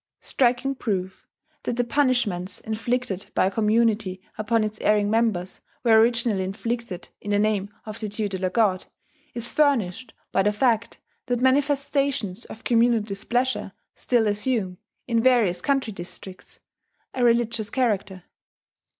[0.21, 1.27] Striking proof
[1.61, 7.29] that the punishments inflicted by a community upon its erring members were originally inflicted in
[7.29, 8.85] the name of the tutelar god
[9.35, 15.93] is furnished by the fact that manifestations of communal displeasure still assume, in various country
[15.93, 16.61] districts,
[17.13, 18.23] a religious character.